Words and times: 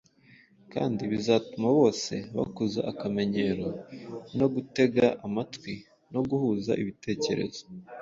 kandi 0.73 1.01
bizatuma 1.11 1.67
bose 1.79 2.13
bakuza 2.35 2.79
akamenyero 2.91 3.67
ko 4.37 4.45
gutega 4.55 5.05
amatwi 5.25 5.73
no 6.13 6.21
guhuza 6.29 6.71
ibitekerezo. 6.83 7.63